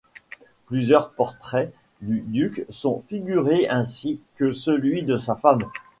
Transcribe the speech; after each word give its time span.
Plusieurs 0.65 1.11
portraits 1.11 1.71
du 2.01 2.21
duc 2.21 2.65
sont 2.69 3.03
figurés 3.07 3.67
ainsi 3.69 4.19
que 4.33 4.51
celui 4.51 5.03
de 5.03 5.15
sa 5.15 5.35
femme. 5.35 5.61